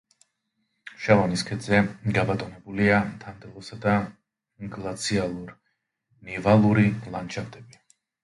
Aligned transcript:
შავანის 1.01 1.41
ქედზე 1.49 1.81
გაბატონებულია 2.15 2.95
მთა-მდელოსა 3.09 3.77
და 3.85 3.93
გლაციალურ-ნივალური 4.77 6.87
ლანდშაფტები. 7.17 7.79